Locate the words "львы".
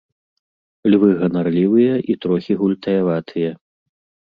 0.93-1.09